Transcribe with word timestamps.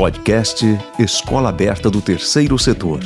Podcast 0.00 0.64
Escola 0.98 1.50
Aberta 1.50 1.90
do 1.90 2.00
Terceiro 2.00 2.58
Setor. 2.58 3.00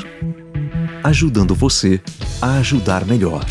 Ajudando 1.02 1.52
você 1.52 2.00
a 2.40 2.58
ajudar 2.58 3.04
melhor. 3.04 3.44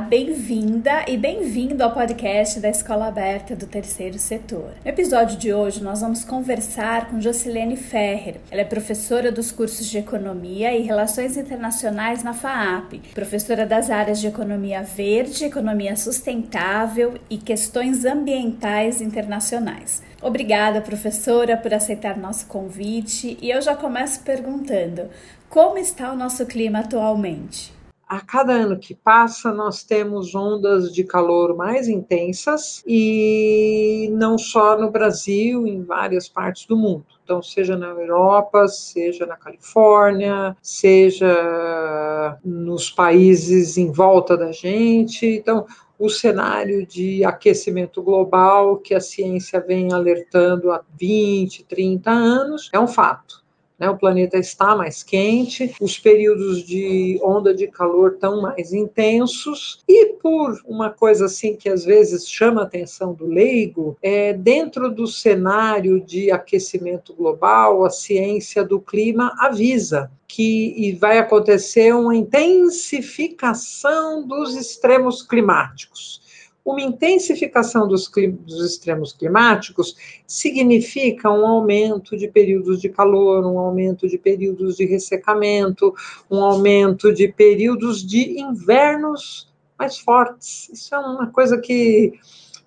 Bem-vinda 0.00 1.06
e 1.08 1.16
bem-vindo 1.16 1.82
ao 1.82 1.90
podcast 1.90 2.60
da 2.60 2.68
Escola 2.68 3.06
Aberta 3.06 3.56
do 3.56 3.66
Terceiro 3.66 4.18
Setor. 4.18 4.72
No 4.84 4.90
episódio 4.90 5.38
de 5.38 5.54
hoje, 5.54 5.82
nós 5.82 6.02
vamos 6.02 6.22
conversar 6.22 7.08
com 7.08 7.20
Jocilene 7.20 7.76
Ferrer. 7.76 8.36
Ela 8.50 8.60
é 8.60 8.64
professora 8.64 9.32
dos 9.32 9.50
cursos 9.50 9.86
de 9.86 9.96
Economia 9.96 10.76
e 10.76 10.82
Relações 10.82 11.36
Internacionais 11.36 12.22
na 12.22 12.34
FAAP, 12.34 13.00
professora 13.14 13.64
das 13.64 13.90
áreas 13.90 14.20
de 14.20 14.26
Economia 14.26 14.82
Verde, 14.82 15.46
Economia 15.46 15.96
Sustentável 15.96 17.14
e 17.30 17.38
Questões 17.38 18.04
Ambientais 18.04 19.00
Internacionais. 19.00 20.02
Obrigada, 20.20 20.80
professora, 20.82 21.56
por 21.56 21.72
aceitar 21.72 22.18
nosso 22.18 22.46
convite 22.46 23.38
e 23.40 23.50
eu 23.50 23.62
já 23.62 23.74
começo 23.74 24.20
perguntando: 24.20 25.08
como 25.48 25.78
está 25.78 26.12
o 26.12 26.16
nosso 26.16 26.44
clima 26.44 26.80
atualmente? 26.80 27.75
A 28.08 28.20
cada 28.20 28.52
ano 28.52 28.78
que 28.78 28.94
passa, 28.94 29.52
nós 29.52 29.82
temos 29.82 30.34
ondas 30.34 30.92
de 30.92 31.02
calor 31.02 31.56
mais 31.56 31.88
intensas 31.88 32.82
e 32.86 34.08
não 34.12 34.38
só 34.38 34.78
no 34.78 34.90
Brasil, 34.90 35.66
em 35.66 35.82
várias 35.82 36.28
partes 36.28 36.66
do 36.66 36.76
mundo. 36.76 37.04
Então, 37.24 37.42
seja 37.42 37.76
na 37.76 37.88
Europa, 37.88 38.68
seja 38.68 39.26
na 39.26 39.36
Califórnia, 39.36 40.56
seja 40.62 42.38
nos 42.44 42.88
países 42.88 43.76
em 43.76 43.90
volta 43.90 44.36
da 44.36 44.52
gente. 44.52 45.26
Então, 45.26 45.66
o 45.98 46.08
cenário 46.08 46.86
de 46.86 47.24
aquecimento 47.24 48.00
global 48.02 48.76
que 48.76 48.94
a 48.94 49.00
ciência 49.00 49.60
vem 49.60 49.92
alertando 49.92 50.70
há 50.70 50.84
20, 50.96 51.64
30 51.64 52.10
anos 52.10 52.70
é 52.72 52.78
um 52.78 52.86
fato. 52.86 53.45
Né? 53.78 53.88
O 53.90 53.96
planeta 53.96 54.38
está 54.38 54.74
mais 54.74 55.02
quente, 55.02 55.74
os 55.80 55.98
períodos 55.98 56.64
de 56.64 57.20
onda 57.22 57.54
de 57.54 57.66
calor 57.66 58.12
estão 58.12 58.40
mais 58.40 58.72
intensos, 58.72 59.80
e 59.86 60.14
por 60.14 60.58
uma 60.66 60.88
coisa 60.90 61.26
assim 61.26 61.56
que 61.56 61.68
às 61.68 61.84
vezes 61.84 62.26
chama 62.28 62.62
a 62.62 62.64
atenção 62.64 63.12
do 63.12 63.26
leigo, 63.26 63.96
é, 64.02 64.32
dentro 64.32 64.90
do 64.90 65.06
cenário 65.06 66.00
de 66.00 66.30
aquecimento 66.30 67.12
global, 67.14 67.84
a 67.84 67.90
ciência 67.90 68.64
do 68.64 68.80
clima 68.80 69.34
avisa 69.38 70.10
que 70.28 70.96
vai 71.00 71.18
acontecer 71.18 71.94
uma 71.94 72.16
intensificação 72.16 74.26
dos 74.26 74.56
extremos 74.56 75.22
climáticos. 75.22 76.25
Uma 76.66 76.82
intensificação 76.82 77.86
dos, 77.86 78.10
dos, 78.10 78.72
extremos 78.72 79.12
climáticos 79.12 79.94
significa 80.26 81.30
um 81.30 81.46
aumento 81.46 82.16
de 82.16 82.26
períodos 82.26 82.80
de 82.80 82.88
calor, 82.88 83.46
um 83.46 83.56
aumento 83.56 84.08
de 84.08 84.18
períodos 84.18 84.76
de 84.76 84.84
ressecamento, 84.84 85.94
um 86.28 86.42
aumento 86.42 87.14
de 87.14 87.28
períodos 87.28 88.04
de 88.04 88.40
invernos 88.40 89.48
mais 89.78 89.96
fortes. 89.96 90.68
Isso 90.70 90.92
é 90.92 90.98
uma 90.98 91.28
coisa 91.28 91.56
que 91.56 92.14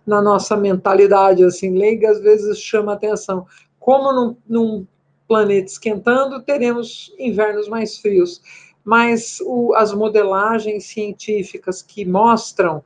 na 0.08 0.22
nossa 0.22 0.55
mentalidade 0.55 1.44
assim 1.44 1.77
leiga 1.77 2.09
às 2.09 2.22
vezes 2.22 2.58
chama 2.58 2.94
atenção. 2.94 3.45
Como 3.77 4.14
num, 4.14 4.38
num 4.47 4.88
planeta 5.27 5.73
esquentando, 5.73 6.42
teremos 6.42 7.14
invernos 7.20 7.67
mais 7.67 7.97
frios. 7.97 8.42
Mas 8.81 9.42
o, 9.42 9.73
as 9.75 9.94
modelagens 9.94 10.86
científicas 10.86 11.81
que 11.81 12.05
mostram 12.05 12.81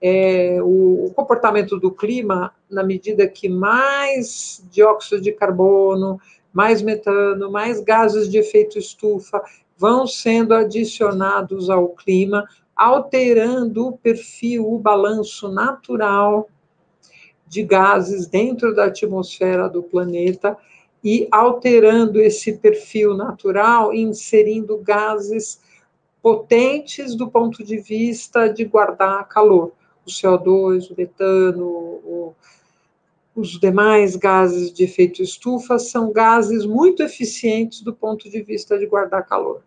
é, 0.00 0.58
o, 0.62 1.06
o, 1.06 1.12
comportamento 1.14 1.78
do 1.78 1.90
clima, 1.90 2.54
na 2.70 2.84
medida 2.84 3.26
que 3.26 3.48
mais 3.48 4.64
dióxido 4.70 5.20
de 5.20 5.32
carbono, 5.32 6.20
mais 6.52 6.82
metano, 6.82 7.50
mais 7.50 7.80
gases 7.80 8.28
de 8.28 8.38
efeito 8.38 8.78
estufa 8.78 9.42
vão 9.76 10.06
sendo 10.06 10.54
adicionados 10.54 11.68
ao 11.68 11.88
clima, 11.88 12.46
alterando 12.74 13.88
o 13.88 13.98
perfil, 13.98 14.72
o 14.72 14.78
balanço 14.78 15.48
natural 15.48 16.48
de 17.46 17.62
gases 17.62 18.26
dentro 18.26 18.74
da 18.74 18.84
atmosfera 18.84 19.68
do 19.68 19.82
planeta 19.82 20.56
e 21.02 21.26
alterando 21.30 22.20
esse 22.20 22.52
perfil 22.58 23.14
natural, 23.14 23.92
inserindo 23.94 24.78
gases 24.78 25.60
potentes 26.20 27.14
do 27.14 27.30
ponto 27.30 27.64
de 27.64 27.78
vista 27.78 28.48
de 28.48 28.64
guardar 28.64 29.26
calor 29.28 29.72
o 30.08 30.10
CO2, 30.10 30.90
o 30.90 30.94
metano, 30.96 31.66
o, 31.66 32.34
os 33.34 33.58
demais 33.60 34.16
gases 34.16 34.72
de 34.72 34.84
efeito 34.84 35.22
estufa 35.22 35.78
são 35.78 36.12
gases 36.12 36.64
muito 36.66 37.02
eficientes 37.02 37.82
do 37.82 37.94
ponto 37.94 38.28
de 38.28 38.42
vista 38.42 38.78
de 38.78 38.86
guardar 38.86 39.26
calor. 39.26 39.62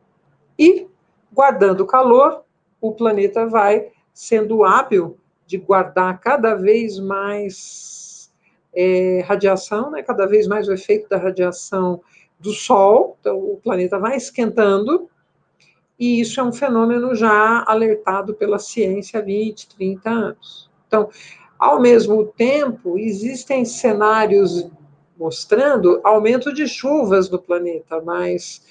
E, 0.59 0.87
guardando 1.31 1.85
calor, 1.85 2.43
o 2.81 2.91
planeta 2.91 3.45
vai 3.45 3.89
sendo 4.13 4.63
hábil 4.65 5.17
de 5.45 5.57
guardar 5.57 6.19
cada 6.19 6.55
vez 6.55 6.99
mais 6.99 8.31
é, 8.73 9.21
radiação, 9.25 9.91
né, 9.91 10.03
cada 10.03 10.25
vez 10.25 10.47
mais 10.47 10.67
o 10.67 10.73
efeito 10.73 11.07
da 11.07 11.17
radiação 11.17 12.01
do 12.39 12.51
Sol, 12.51 13.17
então 13.19 13.37
o 13.37 13.57
planeta 13.57 13.99
vai 13.99 14.17
esquentando, 14.17 15.09
e 16.01 16.19
isso 16.19 16.39
é 16.39 16.43
um 16.43 16.51
fenômeno 16.51 17.13
já 17.13 17.63
alertado 17.67 18.33
pela 18.33 18.57
ciência 18.57 19.19
há 19.19 19.23
20, 19.23 19.69
30 19.75 20.09
anos. 20.09 20.71
Então, 20.87 21.09
ao 21.59 21.79
mesmo 21.79 22.25
tempo, 22.25 22.97
existem 22.97 23.63
cenários 23.63 24.67
mostrando 25.15 26.01
aumento 26.03 26.51
de 26.51 26.67
chuvas 26.67 27.29
no 27.29 27.37
planeta, 27.37 28.01
mas 28.01 28.63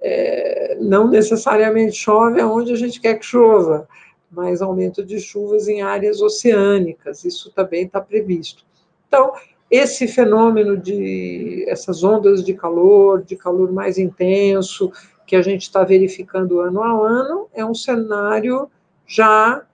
é, 0.00 0.78
não 0.80 1.06
necessariamente 1.06 1.94
chove 1.94 2.40
aonde 2.40 2.72
a 2.72 2.76
gente 2.76 2.98
quer 2.98 3.18
que 3.18 3.26
chova, 3.26 3.86
mas 4.30 4.62
aumento 4.62 5.04
de 5.04 5.20
chuvas 5.20 5.68
em 5.68 5.82
áreas 5.82 6.22
oceânicas, 6.22 7.22
isso 7.22 7.52
também 7.52 7.84
está 7.84 8.00
previsto. 8.00 8.64
Então, 9.06 9.34
esse 9.70 10.08
fenômeno 10.08 10.74
de 10.74 11.66
essas 11.68 12.02
ondas 12.02 12.42
de 12.42 12.54
calor, 12.54 13.22
de 13.22 13.36
calor 13.36 13.70
mais 13.70 13.98
intenso, 13.98 14.90
que 15.28 15.36
a 15.36 15.42
gente 15.42 15.62
está 15.62 15.84
verificando 15.84 16.58
ano 16.58 16.82
a 16.82 16.90
ano, 16.90 17.48
é 17.52 17.62
um 17.62 17.74
cenário 17.74 18.70
já 19.06 19.56
está 19.58 19.66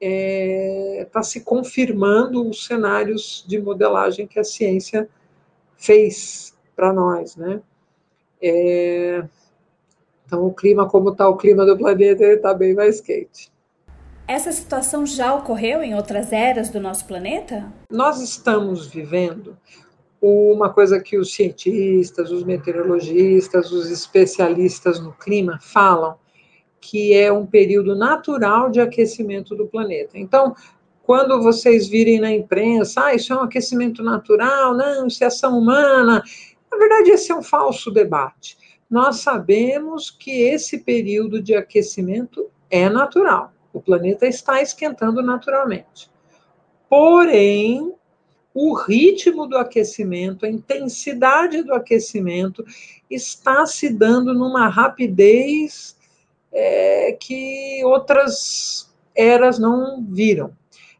é, 0.00 1.08
tá 1.12 1.20
se 1.20 1.40
confirmando 1.40 2.48
os 2.48 2.64
cenários 2.64 3.44
de 3.46 3.60
modelagem 3.60 4.24
que 4.24 4.38
a 4.38 4.44
ciência 4.44 5.08
fez 5.76 6.56
para 6.76 6.92
nós, 6.92 7.34
né? 7.34 7.60
É, 8.40 9.24
então, 10.24 10.46
o 10.46 10.54
clima, 10.54 10.88
como 10.88 11.10
está 11.10 11.28
o 11.28 11.36
clima 11.36 11.66
do 11.66 11.76
planeta, 11.76 12.22
ele 12.22 12.36
está 12.36 12.54
bem 12.54 12.72
mais 12.72 13.00
quente. 13.00 13.50
Essa 14.28 14.52
situação 14.52 15.04
já 15.04 15.34
ocorreu 15.34 15.82
em 15.82 15.94
outras 15.96 16.32
eras 16.32 16.70
do 16.70 16.80
nosso 16.80 17.04
planeta? 17.04 17.72
Nós 17.90 18.20
estamos 18.20 18.86
vivendo 18.86 19.56
uma 20.22 20.72
coisa 20.72 21.00
que 21.00 21.18
os 21.18 21.34
cientistas, 21.34 22.30
os 22.30 22.44
meteorologistas, 22.44 23.72
os 23.72 23.90
especialistas 23.90 25.00
no 25.00 25.12
clima 25.12 25.58
falam, 25.60 26.14
que 26.80 27.12
é 27.12 27.32
um 27.32 27.44
período 27.44 27.96
natural 27.96 28.70
de 28.70 28.80
aquecimento 28.80 29.56
do 29.56 29.66
planeta. 29.66 30.16
Então, 30.16 30.54
quando 31.02 31.42
vocês 31.42 31.88
virem 31.88 32.20
na 32.20 32.30
imprensa, 32.30 33.06
ah, 33.06 33.14
isso 33.14 33.32
é 33.32 33.36
um 33.36 33.42
aquecimento 33.42 34.02
natural, 34.02 34.74
não, 34.74 35.08
isso 35.08 35.24
é 35.24 35.26
ação 35.26 35.58
humana, 35.58 36.22
na 36.70 36.78
verdade, 36.78 37.10
esse 37.10 37.30
é 37.30 37.34
um 37.34 37.42
falso 37.42 37.90
debate. 37.90 38.56
Nós 38.88 39.16
sabemos 39.16 40.10
que 40.10 40.30
esse 40.30 40.78
período 40.78 41.42
de 41.42 41.54
aquecimento 41.54 42.50
é 42.70 42.88
natural. 42.88 43.52
O 43.72 43.80
planeta 43.80 44.26
está 44.26 44.62
esquentando 44.62 45.22
naturalmente. 45.22 46.10
Porém, 46.88 47.92
o 48.54 48.74
ritmo 48.74 49.46
do 49.46 49.56
aquecimento, 49.56 50.44
a 50.44 50.50
intensidade 50.50 51.62
do 51.62 51.72
aquecimento 51.72 52.64
está 53.10 53.66
se 53.66 53.88
dando 53.88 54.34
numa 54.34 54.68
rapidez 54.68 55.96
é, 56.52 57.16
que 57.18 57.82
outras 57.84 58.92
eras 59.14 59.58
não 59.58 60.04
viram. 60.04 60.52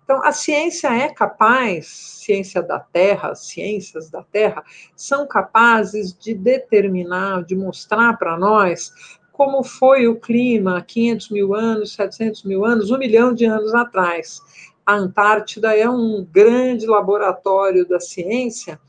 Então, 0.04 0.24
a 0.24 0.32
ciência 0.32 0.88
é 0.88 1.08
capaz, 1.08 1.86
ciência 1.86 2.62
da 2.62 2.80
Terra, 2.80 3.34
ciências 3.34 4.10
da 4.10 4.22
Terra, 4.22 4.62
são 4.96 5.26
capazes 5.26 6.12
de 6.12 6.34
determinar, 6.34 7.44
de 7.44 7.54
mostrar 7.54 8.18
para 8.18 8.36
nós 8.36 8.92
como 9.32 9.62
foi 9.64 10.06
o 10.06 10.20
clima 10.20 10.78
há 10.78 10.82
500 10.82 11.30
mil 11.30 11.54
anos, 11.54 11.94
700 11.94 12.44
mil 12.44 12.64
anos, 12.64 12.90
um 12.90 12.98
milhão 12.98 13.32
de 13.32 13.44
anos 13.44 13.74
atrás 13.74 14.40
a 14.84 14.94
Antártida 14.94 15.76
é 15.76 15.88
um 15.88 16.24
grande 16.24 16.86
laboratório 16.86 17.86
da 17.86 18.00
ciência 18.00 18.80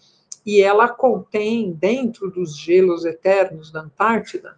e 0.46 0.62
ela 0.62 0.90
contém, 0.90 1.72
dentro 1.72 2.30
dos 2.30 2.58
gelos 2.58 3.06
eternos 3.06 3.72
da 3.72 3.82
Antártida, 3.82 4.58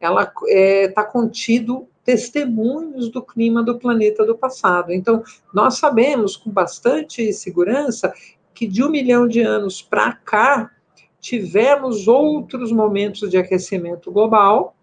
ela 0.00 0.22
está 0.22 1.02
é, 1.02 1.04
contido 1.04 1.88
testemunhos 2.04 3.08
do 3.10 3.22
clima 3.22 3.62
do 3.62 3.78
planeta 3.78 4.24
do 4.24 4.36
passado. 4.36 4.92
Então, 4.92 5.22
nós 5.52 5.78
sabemos 5.78 6.36
com 6.36 6.50
bastante 6.50 7.32
segurança 7.32 8.12
que 8.54 8.66
de 8.66 8.82
um 8.82 8.88
milhão 8.88 9.28
de 9.28 9.42
anos 9.42 9.82
para 9.82 10.12
cá, 10.12 10.70
tivemos 11.20 12.06
outros 12.06 12.70
momentos 12.70 13.28
de 13.28 13.36
aquecimento 13.36 14.10
global, 14.12 14.76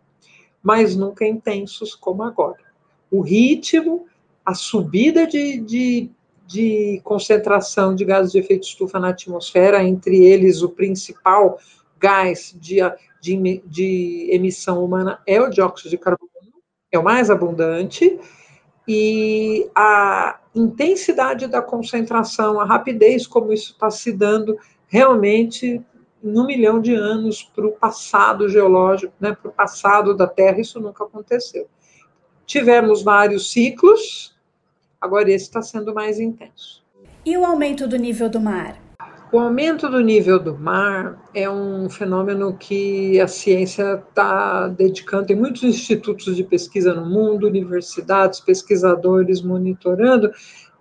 mas 0.61 0.95
nunca 0.95 1.25
intensos 1.25 1.95
como 1.95 2.23
agora. 2.23 2.63
O 3.09 3.21
ritmo, 3.21 4.05
a 4.45 4.53
subida 4.53 5.25
de, 5.25 5.59
de, 5.59 6.11
de 6.45 7.01
concentração 7.03 7.95
de 7.95 8.03
gases 8.05 8.31
de 8.31 8.39
efeito 8.39 8.63
estufa 8.63 8.99
na 8.99 9.09
atmosfera, 9.09 9.83
entre 9.83 10.23
eles 10.25 10.61
o 10.61 10.69
principal 10.69 11.57
gás 11.97 12.55
de, 12.59 12.79
de, 13.21 13.63
de 13.65 14.27
emissão 14.31 14.83
humana 14.83 15.19
é 15.25 15.41
o 15.41 15.49
dióxido 15.49 15.89
de 15.89 15.97
carbono, 15.97 16.29
é 16.91 16.99
o 16.99 17.03
mais 17.03 17.29
abundante, 17.29 18.19
e 18.87 19.69
a 19.73 20.39
intensidade 20.53 21.47
da 21.47 21.61
concentração, 21.61 22.59
a 22.59 22.65
rapidez 22.65 23.25
como 23.25 23.53
isso 23.53 23.71
está 23.71 23.89
se 23.89 24.11
dando, 24.11 24.57
realmente 24.87 25.81
um 26.23 26.45
milhão 26.45 26.79
de 26.79 26.93
anos 26.93 27.43
para 27.43 27.65
o 27.65 27.71
passado 27.71 28.47
geológico, 28.47 29.13
né, 29.19 29.33
para 29.33 29.49
o 29.49 29.53
passado 29.53 30.15
da 30.15 30.27
Terra, 30.27 30.61
isso 30.61 30.79
nunca 30.79 31.03
aconteceu. 31.03 31.67
Tivemos 32.45 33.01
vários 33.01 33.51
ciclos, 33.51 34.32
agora 35.03 35.29
esse 35.29 35.43
está 35.43 35.61
sendo 35.61 35.93
mais 35.93 36.17
intenso. 36.17 36.81
E 37.25 37.37
o 37.37 37.45
aumento 37.45 37.85
do 37.85 37.97
nível 37.97 38.29
do 38.29 38.39
mar? 38.39 38.81
O 39.33 39.39
aumento 39.39 39.89
do 39.89 39.99
nível 39.99 40.39
do 40.39 40.57
mar 40.57 41.21
é 41.33 41.49
um 41.49 41.89
fenômeno 41.89 42.55
que 42.55 43.19
a 43.19 43.27
ciência 43.27 44.01
está 44.07 44.69
dedicando, 44.69 45.25
tem 45.25 45.35
muitos 45.35 45.63
institutos 45.63 46.35
de 46.37 46.43
pesquisa 46.43 46.93
no 46.93 47.05
mundo, 47.05 47.47
universidades, 47.47 48.39
pesquisadores 48.39 49.41
monitorando, 49.41 50.31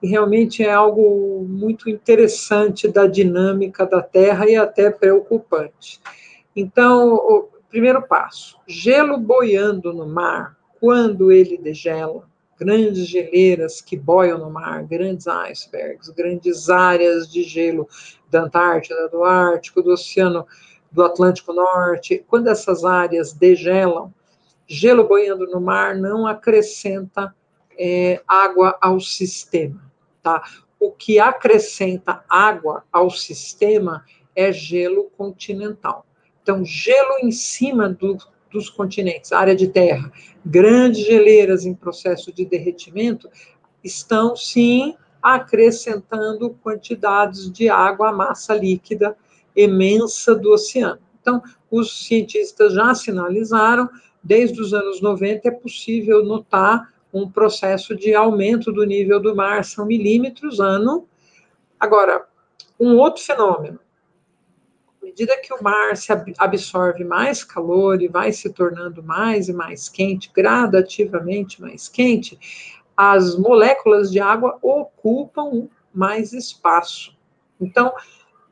e 0.01 0.07
realmente 0.07 0.63
é 0.63 0.73
algo 0.73 1.45
muito 1.49 1.91
interessante 1.91 2.87
da 2.87 3.07
dinâmica 3.07 3.85
da 3.85 4.03
Terra 4.03 4.49
e 4.49 4.55
até 4.55 4.91
preocupante. 4.91 6.01
Então, 6.55 7.15
o 7.15 7.49
primeiro 7.71 8.03
passo: 8.03 8.57
gelo 8.69 9.19
boiando 9.19 9.93
no 9.93 10.07
mar, 10.07 10.57
quando 10.79 11.33
ele 11.33 11.57
degela, 11.57 12.31
grandes 12.63 13.09
geleiras 13.09 13.81
que 13.81 13.97
boiam 13.97 14.39
no 14.39 14.49
mar, 14.49 14.85
grandes 14.85 15.27
icebergs, 15.27 16.09
grandes 16.11 16.71
áreas 16.71 17.31
de 17.31 17.43
gelo 17.43 17.89
da 18.31 18.45
Antártida, 18.45 19.09
do 19.09 19.25
Ártico, 19.25 19.83
do 19.83 19.91
Oceano 19.91 20.47
do 20.93 21.03
Atlântico 21.03 21.53
Norte, 21.53 22.25
quando 22.29 22.49
essas 22.49 22.85
áreas 22.85 23.33
degelam, 23.33 24.15
gelo 24.67 25.09
boiando 25.09 25.47
no 25.47 25.61
mar 25.61 25.97
não 25.97 26.25
acrescenta 26.25 27.35
é, 27.77 28.23
água 28.29 28.79
ao 28.81 29.01
sistema. 29.01 29.83
Tá? 30.23 30.43
O 30.79 30.93
que 30.93 31.19
acrescenta 31.19 32.23
água 32.29 32.85
ao 32.93 33.11
sistema 33.11 34.05
é 34.37 34.53
gelo 34.53 35.11
continental. 35.17 36.07
Então, 36.43 36.65
gelo 36.65 37.19
em 37.23 37.33
cima 37.33 37.89
do, 37.89 38.17
dos 38.53 38.69
continentes, 38.69 39.33
área 39.33 39.57
de 39.57 39.69
terra, 39.69 40.13
grandes 40.45 41.05
geleiras 41.05 41.65
em 41.65 41.75
processo 41.75 42.33
de 42.33 42.45
derretimento, 42.45 43.29
estão 43.83 44.37
sim 44.37 44.95
acrescentando 45.23 46.51
quantidades 46.63 47.51
de 47.51 47.69
água 47.69 48.11
à 48.11 48.13
massa 48.13 48.55
líquida 48.55 49.17
imensa 49.55 50.35
do 50.35 50.53
oceano. 50.53 51.01
Então, 51.21 51.41
os 51.71 52.07
cientistas 52.07 52.75
já 52.75 52.95
sinalizaram, 52.95 53.89
desde 54.23 54.61
os 54.61 54.75
anos 54.75 55.01
90 55.01 55.49
é 55.49 55.51
possível 55.51 56.25
notar 56.25 56.93
um 57.13 57.31
processo 57.31 57.95
de 57.95 58.15
aumento 58.15 58.73
do 58.73 58.85
nível 58.85 59.21
do 59.21 59.37
mar, 59.37 59.65
são 59.65 59.87
milímetros 59.87 60.59
ano. 60.59 61.07
Agora, 61.79 62.27
um 62.81 62.97
outro 62.97 63.23
fenômeno, 63.23 63.79
medida 65.13 65.37
que 65.37 65.53
o 65.53 65.63
mar 65.63 65.95
se 65.95 66.11
absorve 66.39 67.05
mais 67.05 67.45
calor 67.45 68.01
e 68.01 68.09
vai 68.09 68.33
se 68.33 68.51
tornando 68.51 69.03
mais 69.03 69.49
e 69.49 69.53
mais 69.53 69.89
quente, 69.89 70.33
gradativamente 70.35 71.61
mais 71.61 71.89
quente, 71.89 72.39
as 72.97 73.37
moléculas 73.37 74.11
de 74.11 74.21
água 74.21 74.59
ocupam 74.63 75.69
mais 75.95 76.33
espaço. 76.33 77.15
Então, 77.61 77.93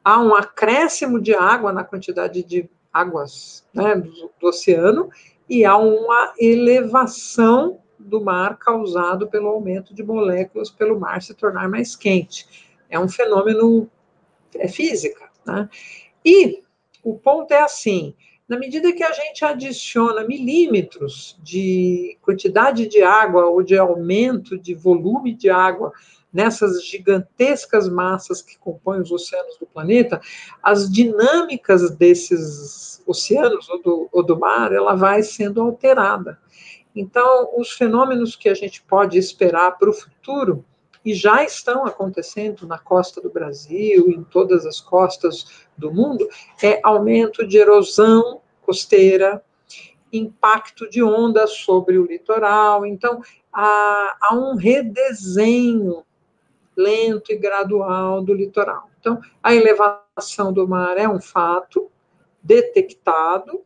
há 0.04 0.20
um 0.20 0.34
acréscimo 0.34 1.18
de 1.18 1.34
água 1.34 1.72
na 1.72 1.82
quantidade 1.82 2.42
de 2.42 2.68
águas 2.92 3.66
né, 3.72 3.96
do, 3.96 4.30
do 4.38 4.48
oceano 4.48 5.10
e 5.48 5.64
há 5.64 5.76
uma 5.76 6.34
elevação 6.38 7.78
do 7.98 8.22
mar 8.22 8.58
causado 8.58 9.28
pelo 9.28 9.48
aumento 9.48 9.94
de 9.94 10.02
moléculas 10.02 10.70
pelo 10.70 10.98
mar 10.98 11.22
se 11.22 11.34
tornar 11.34 11.68
mais 11.68 11.96
quente. 11.96 12.46
É 12.88 12.98
um 12.98 13.08
fenômeno 13.08 13.90
é 14.54 14.68
física. 14.68 15.30
Né? 15.46 15.68
E 16.24 16.62
o 17.02 17.18
ponto 17.18 17.52
é 17.52 17.62
assim: 17.62 18.14
na 18.48 18.58
medida 18.58 18.92
que 18.92 19.02
a 19.02 19.12
gente 19.12 19.44
adiciona 19.44 20.26
milímetros 20.26 21.38
de 21.42 22.18
quantidade 22.20 22.88
de 22.88 23.02
água 23.02 23.46
ou 23.46 23.62
de 23.62 23.78
aumento 23.78 24.58
de 24.58 24.74
volume 24.74 25.34
de 25.34 25.48
água 25.48 25.92
nessas 26.32 26.84
gigantescas 26.84 27.88
massas 27.88 28.40
que 28.42 28.58
compõem 28.58 29.00
os 29.00 29.10
oceanos 29.10 29.56
do 29.58 29.66
planeta, 29.66 30.20
as 30.62 30.90
dinâmicas 30.90 31.90
desses 31.90 33.02
oceanos 33.06 33.68
ou 33.68 33.82
do, 33.82 34.08
ou 34.12 34.22
do 34.22 34.38
mar, 34.38 34.72
ela 34.72 34.94
vai 34.94 35.22
sendo 35.22 35.60
alterada. 35.60 36.38
Então, 36.94 37.50
os 37.56 37.70
fenômenos 37.70 38.34
que 38.34 38.48
a 38.48 38.54
gente 38.54 38.82
pode 38.82 39.18
esperar 39.18 39.78
para 39.78 39.90
o 39.90 39.92
futuro, 39.92 40.64
e 41.04 41.14
já 41.14 41.42
estão 41.42 41.84
acontecendo 41.84 42.66
na 42.66 42.78
costa 42.78 43.20
do 43.20 43.30
Brasil, 43.30 44.10
em 44.10 44.22
todas 44.22 44.66
as 44.66 44.80
costas 44.80 45.66
do 45.76 45.92
mundo, 45.92 46.28
é 46.62 46.80
aumento 46.82 47.46
de 47.46 47.58
erosão 47.58 48.40
costeira, 48.62 49.42
impacto 50.12 50.88
de 50.90 51.02
ondas 51.02 51.52
sobre 51.52 51.98
o 51.98 52.04
litoral. 52.04 52.84
Então, 52.84 53.22
há, 53.52 54.16
há 54.20 54.34
um 54.34 54.56
redesenho 54.56 56.04
lento 56.76 57.32
e 57.32 57.36
gradual 57.36 58.22
do 58.22 58.34
litoral. 58.34 58.90
Então, 58.98 59.20
a 59.42 59.54
elevação 59.54 60.52
do 60.52 60.68
mar 60.68 60.98
é 60.98 61.08
um 61.08 61.20
fato 61.20 61.90
detectado, 62.42 63.62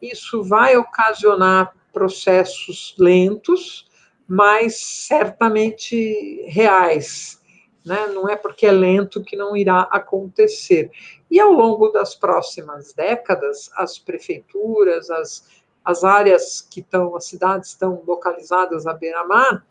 isso 0.00 0.42
vai 0.42 0.76
ocasionar 0.76 1.74
processos 1.92 2.94
lentos, 2.98 3.86
mas 4.32 4.76
certamente 4.80 6.42
reais. 6.46 7.38
Né? 7.84 8.06
Não 8.14 8.26
é 8.26 8.34
porque 8.34 8.64
é 8.64 8.72
lento 8.72 9.22
que 9.22 9.36
não 9.36 9.54
irá 9.54 9.82
acontecer. 9.90 10.90
E 11.30 11.38
ao 11.38 11.52
longo 11.52 11.90
das 11.90 12.14
próximas 12.14 12.94
décadas, 12.94 13.70
as 13.76 13.98
prefeituras, 13.98 15.10
as, 15.10 15.46
as 15.84 16.02
áreas 16.02 16.62
que 16.62 16.80
estão, 16.80 17.14
as 17.14 17.26
cidades 17.26 17.68
estão 17.68 18.02
localizadas 18.06 18.86
à 18.86 18.94
beira-mar, 18.94 19.66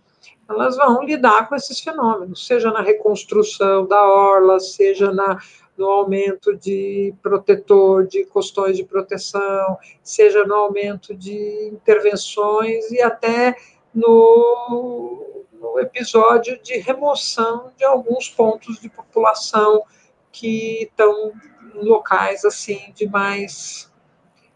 elas 0.48 0.78
vão 0.78 1.02
lidar 1.02 1.50
com 1.50 1.56
esses 1.56 1.80
fenômenos, 1.80 2.46
seja 2.46 2.70
na 2.70 2.84
reconstrução 2.84 3.88
da 3.88 4.06
orla, 4.06 4.60
seja 4.60 5.12
na 5.12 5.40
no 5.78 5.88
aumento 5.88 6.56
de 6.56 7.12
protetor, 7.24 8.06
de 8.06 8.26
costões 8.26 8.78
de 8.78 8.84
proteção, 8.84 9.80
seja 10.04 10.46
no 10.46 10.54
aumento 10.54 11.16
de 11.16 11.72
intervenções 11.74 12.92
e 12.92 13.02
até 13.02 13.56
no, 13.94 15.46
no 15.54 15.80
episódio 15.80 16.62
de 16.62 16.78
remoção 16.78 17.72
de 17.78 17.84
alguns 17.84 18.30
pontos 18.30 18.80
de 18.80 18.90
população 18.90 19.84
que 20.32 20.84
estão 20.84 21.32
em 21.76 21.86
locais 21.86 22.46
assim 22.46 22.92
de 22.96 23.08
mais 23.08 23.92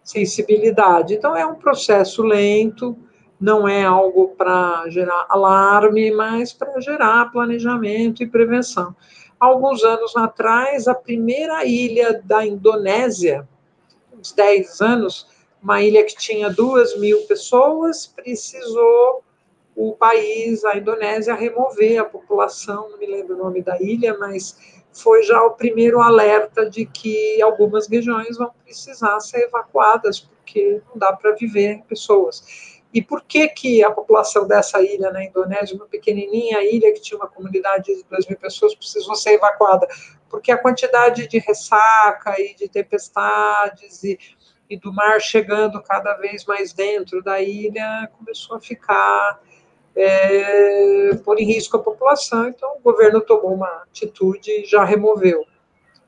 sensibilidade. 0.03 1.15
Então 1.15 1.35
é 1.35 1.45
um 1.45 1.55
processo 1.55 2.21
lento, 2.21 2.97
não 3.39 3.67
é 3.67 3.83
algo 3.83 4.29
para 4.37 4.87
gerar 4.89 5.25
alarme, 5.29 6.11
mas 6.11 6.53
para 6.53 6.79
gerar 6.79 7.31
planejamento 7.31 8.23
e 8.23 8.27
prevenção 8.27 8.95
alguns 9.39 9.83
anos 9.83 10.15
atrás, 10.15 10.87
a 10.87 10.95
primeira 10.95 11.65
ilha 11.65 12.21
da 12.23 12.45
Indonésia, 12.45 13.47
uns 14.13 14.31
10 14.31 14.81
anos, 14.81 15.27
uma 15.61 15.81
ilha 15.81 16.03
que 16.03 16.15
tinha 16.15 16.49
duas 16.49 16.97
mil 16.99 17.21
pessoas, 17.23 18.07
precisou 18.07 19.23
o 19.75 19.93
país, 19.93 20.63
a 20.63 20.77
Indonésia, 20.77 21.35
remover 21.35 21.99
a 21.99 22.05
população, 22.05 22.89
não 22.89 22.97
me 22.97 23.05
lembro 23.05 23.35
o 23.35 23.37
nome 23.37 23.61
da 23.61 23.77
ilha, 23.81 24.17
mas 24.17 24.57
foi 24.93 25.21
já 25.23 25.43
o 25.43 25.51
primeiro 25.51 25.99
alerta 25.99 26.69
de 26.69 26.85
que 26.85 27.41
algumas 27.41 27.87
regiões 27.87 28.37
vão 28.37 28.51
precisar 28.63 29.19
ser 29.19 29.43
evacuadas, 29.43 30.21
porque 30.21 30.81
não 30.87 30.97
dá 30.97 31.11
para 31.11 31.33
viver 31.33 31.83
pessoas. 31.89 32.81
E 32.93 33.01
por 33.01 33.21
que, 33.23 33.49
que 33.49 33.83
a 33.83 33.91
população 33.91 34.47
dessa 34.47 34.81
ilha 34.81 35.11
na 35.11 35.21
Indonésia, 35.21 35.75
uma 35.75 35.85
pequenininha 35.85 36.63
ilha 36.63 36.93
que 36.93 37.01
tinha 37.01 37.17
uma 37.17 37.27
comunidade 37.27 37.93
de 37.93 38.05
2 38.09 38.27
mil 38.27 38.39
pessoas, 38.39 38.73
precisou 38.73 39.15
ser 39.15 39.31
evacuada? 39.31 39.85
Porque 40.29 40.49
a 40.49 40.57
quantidade 40.57 41.27
de 41.27 41.37
ressaca 41.39 42.39
e 42.39 42.55
de 42.55 42.69
tempestades 42.69 44.01
e, 44.01 44.17
e 44.69 44.79
do 44.79 44.93
mar 44.93 45.19
chegando 45.19 45.83
cada 45.83 46.13
vez 46.13 46.45
mais 46.45 46.71
dentro 46.71 47.21
da 47.21 47.41
ilha, 47.41 48.09
começou 48.17 48.55
a 48.55 48.61
ficar 48.61 49.41
é, 49.95 51.15
pôr 51.23 51.39
em 51.39 51.45
risco 51.45 51.77
a 51.77 51.83
população, 51.83 52.47
então 52.47 52.75
o 52.77 52.81
governo 52.81 53.21
tomou 53.21 53.53
uma 53.53 53.83
atitude 53.83 54.51
e 54.51 54.65
já 54.65 54.83
removeu. 54.83 55.45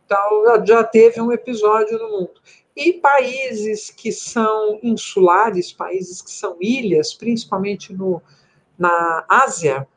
Então, 0.06 0.66
já 0.66 0.84
teve 0.84 1.22
um 1.22 1.32
episódio 1.32 1.98
no 1.98 2.10
mundo. 2.10 2.42
E 2.76 2.94
países 2.94 3.90
que 3.90 4.12
são 4.12 4.80
insulares, 4.84 5.74
países 5.74 6.22
que 6.22 6.32
são 6.32 6.58
ilhas, 6.62 7.14
principalmente 7.14 7.94
no, 7.94 8.22
na 8.78 9.26
Ásia, 9.28 9.88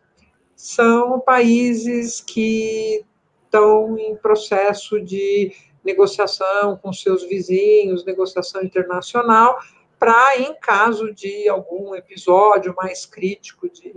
são 0.56 1.20
países 1.20 2.20
que 2.20 3.04
estão 3.44 3.98
em 3.98 4.16
processo 4.16 5.00
de 5.00 5.52
negociação 5.84 6.76
com 6.76 6.92
seus 6.92 7.22
vizinhos, 7.24 8.04
negociação 8.04 8.62
internacional, 8.62 9.58
para, 10.00 10.38
em 10.38 10.54
caso 10.54 11.12
de 11.12 11.46
algum 11.46 11.94
episódio 11.94 12.74
mais 12.74 13.04
crítico 13.04 13.68
de 13.68 13.94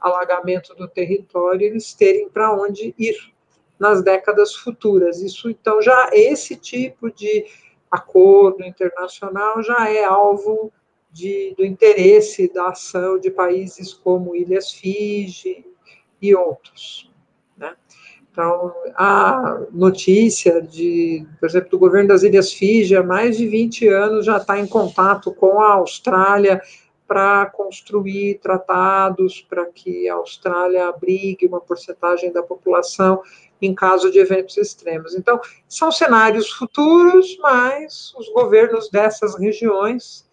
alagamento 0.00 0.74
do 0.74 0.88
território, 0.88 1.68
eles 1.68 1.94
terem 1.94 2.28
para 2.28 2.52
onde 2.52 2.92
ir 2.98 3.16
nas 3.78 4.02
décadas 4.02 4.56
futuras. 4.56 5.22
Isso, 5.22 5.48
então, 5.48 5.80
já 5.80 6.10
esse 6.12 6.56
tipo 6.56 7.12
de 7.12 7.46
acordo 7.88 8.64
internacional 8.64 9.62
já 9.62 9.88
é 9.88 10.04
alvo 10.04 10.72
de, 11.12 11.54
do 11.56 11.64
interesse 11.64 12.52
da 12.52 12.68
ação 12.68 13.18
de 13.18 13.30
países 13.30 13.94
como 13.94 14.34
Ilhas 14.34 14.72
Fiji 14.72 15.64
e 16.20 16.34
outros. 16.34 17.09
Então, 18.30 18.72
a 18.94 19.60
notícia 19.72 20.62
de, 20.62 21.26
por 21.38 21.48
exemplo, 21.48 21.70
do 21.70 21.78
governo 21.78 22.08
das 22.08 22.22
Ilhas 22.22 22.52
Fiji, 22.52 22.94
há 22.94 23.02
mais 23.02 23.36
de 23.36 23.46
20 23.46 23.88
anos 23.88 24.24
já 24.24 24.36
está 24.36 24.58
em 24.58 24.66
contato 24.66 25.34
com 25.34 25.60
a 25.60 25.74
Austrália 25.74 26.62
para 27.08 27.46
construir 27.46 28.38
tratados 28.38 29.44
para 29.50 29.66
que 29.66 30.08
a 30.08 30.14
Austrália 30.14 30.88
abrigue 30.88 31.44
uma 31.44 31.60
porcentagem 31.60 32.32
da 32.32 32.40
população 32.40 33.20
em 33.60 33.74
caso 33.74 34.12
de 34.12 34.20
eventos 34.20 34.56
extremos. 34.56 35.16
Então, 35.16 35.40
são 35.68 35.90
cenários 35.90 36.50
futuros, 36.52 37.36
mas 37.42 38.14
os 38.16 38.28
governos 38.28 38.88
dessas 38.90 39.36
regiões 39.36 40.24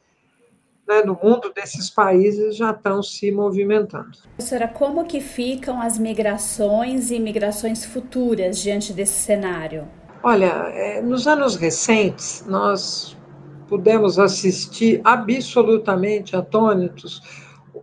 né, 0.88 1.02
no 1.04 1.20
mundo 1.22 1.52
desses 1.54 1.90
países 1.90 2.56
já 2.56 2.72
estão 2.72 3.04
se 3.04 3.32
movimentando. 3.32 4.12
Professora, 4.36 4.68
como 4.68 5.06
que 5.06 5.20
ficam 5.20 5.82
as 5.82 5.98
migrações 5.98 7.12
e 7.12 7.20
migrações 7.20 7.84
futuras 7.84 8.60
diante 8.60 8.94
desse 8.94 9.20
cenário? 9.20 9.88
Olha, 10.24 10.48
é, 10.74 11.02
nos 11.02 11.28
anos 11.28 11.56
recentes, 11.56 12.44
nós 12.48 13.18
pudemos 13.68 14.18
assistir 14.18 15.02
absolutamente 15.04 16.36
atônitos 16.36 17.22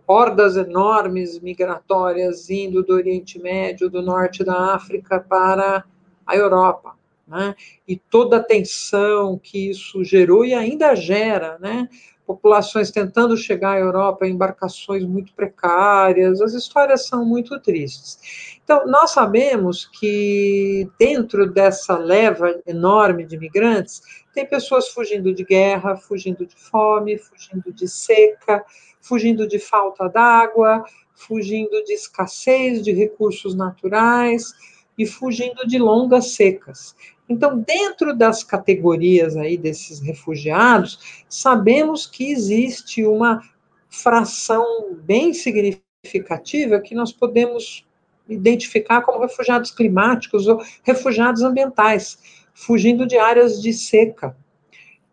hordas 0.07 0.55
enormes 0.55 1.39
migratórias 1.39 2.49
indo 2.49 2.83
do 2.83 2.93
Oriente 2.93 3.39
Médio, 3.39 3.89
do 3.89 4.01
norte 4.01 4.43
da 4.43 4.75
África 4.75 5.19
para 5.19 5.83
a 6.25 6.35
Europa. 6.35 6.95
Né? 7.27 7.55
E 7.87 7.95
toda 7.95 8.37
a 8.37 8.43
tensão 8.43 9.39
que 9.41 9.69
isso 9.69 10.03
gerou 10.03 10.45
e 10.45 10.53
ainda 10.53 10.93
gera, 10.95 11.57
né? 11.59 11.89
Populações 12.25 12.91
tentando 12.91 13.37
chegar 13.37 13.73
à 13.73 13.79
Europa 13.79 14.25
em 14.25 14.31
embarcações 14.31 15.03
muito 15.03 15.33
precárias, 15.33 16.41
as 16.41 16.53
histórias 16.53 17.07
são 17.07 17.23
muito 17.23 17.59
tristes. 17.59 18.59
Então, 18.63 18.87
nós 18.87 19.11
sabemos 19.11 19.85
que 19.85 20.89
dentro 20.99 21.49
dessa 21.51 21.97
leva 21.97 22.59
enorme 22.65 23.25
de 23.25 23.35
imigrantes, 23.35 24.01
tem 24.33 24.45
pessoas 24.45 24.89
fugindo 24.89 25.33
de 25.33 25.43
guerra, 25.43 25.95
fugindo 25.95 26.45
de 26.45 26.55
fome, 26.55 27.17
fugindo 27.17 27.71
de 27.71 27.87
seca, 27.87 28.65
fugindo 28.99 29.47
de 29.47 29.59
falta 29.59 30.09
d'água, 30.09 30.83
fugindo 31.13 31.83
de 31.83 31.93
escassez 31.93 32.83
de 32.83 32.91
recursos 32.91 33.55
naturais 33.55 34.51
e 34.97 35.05
fugindo 35.05 35.65
de 35.67 35.77
longas 35.77 36.31
secas. 36.31 36.95
Então, 37.27 37.59
dentro 37.59 38.15
das 38.15 38.43
categorias 38.43 39.35
aí 39.35 39.57
desses 39.57 39.99
refugiados, 39.99 41.23
sabemos 41.27 42.05
que 42.05 42.31
existe 42.31 43.03
uma 43.03 43.41
fração 43.89 44.95
bem 45.03 45.33
significativa 45.33 46.79
que 46.79 46.93
nós 46.93 47.11
podemos 47.11 47.85
identificar 48.29 49.01
como 49.01 49.19
refugiados 49.19 49.71
climáticos 49.71 50.47
ou 50.47 50.61
refugiados 50.83 51.41
ambientais, 51.41 52.17
fugindo 52.53 53.05
de 53.07 53.17
áreas 53.17 53.61
de 53.61 53.73
seca 53.73 54.35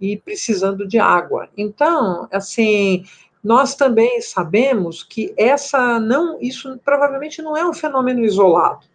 e 0.01 0.17
precisando 0.17 0.87
de 0.87 0.99
água. 0.99 1.49
Então, 1.57 2.29
assim, 2.31 3.05
nós 3.43 3.75
também 3.75 4.21
sabemos 4.21 5.03
que 5.03 5.35
essa 5.37 5.99
não, 5.99 6.41
isso 6.41 6.79
provavelmente 6.85 7.43
não 7.43 7.57
é 7.57 7.67
um 7.67 7.75
fenômeno 7.75 8.25
isolado. 8.25 8.87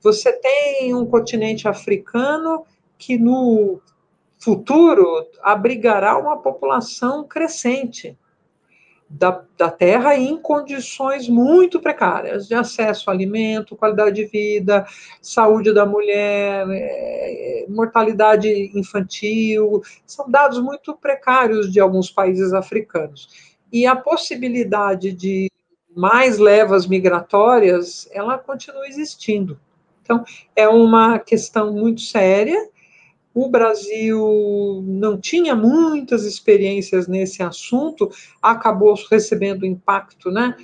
Você 0.00 0.32
tem 0.32 0.94
um 0.94 1.06
continente 1.06 1.68
africano 1.68 2.64
que 2.98 3.18
no 3.18 3.80
futuro 4.38 5.26
abrigará 5.42 6.16
uma 6.18 6.38
população 6.38 7.24
crescente 7.24 8.16
da, 9.10 9.44
da 9.58 9.68
terra 9.68 10.16
em 10.16 10.36
condições 10.40 11.28
muito 11.28 11.80
precárias 11.80 12.46
de 12.46 12.54
acesso 12.54 13.10
a 13.10 13.12
alimento, 13.12 13.76
qualidade 13.76 14.14
de 14.14 14.24
vida, 14.26 14.86
saúde 15.20 15.74
da 15.74 15.84
mulher, 15.84 16.64
é, 16.70 17.66
mortalidade 17.68 18.48
infantil, 18.78 19.82
são 20.06 20.30
dados 20.30 20.60
muito 20.60 20.96
precários 20.96 21.72
de 21.72 21.80
alguns 21.80 22.08
países 22.08 22.52
africanos. 22.52 23.28
E 23.72 23.84
a 23.84 23.96
possibilidade 23.96 25.12
de 25.12 25.50
mais 25.94 26.38
levas 26.38 26.86
migratórias, 26.86 28.08
ela 28.12 28.38
continua 28.38 28.86
existindo. 28.86 29.58
Então, 30.10 30.24
é 30.56 30.68
uma 30.68 31.20
questão 31.20 31.72
muito 31.72 32.00
séria. 32.00 32.68
O 33.32 33.48
Brasil 33.48 34.82
não 34.84 35.16
tinha 35.16 35.54
muitas 35.54 36.24
experiências 36.24 37.06
nesse 37.06 37.44
assunto, 37.44 38.10
acabou 38.42 38.96
recebendo 39.08 39.64
impacto, 39.64 40.32
né, 40.32 40.56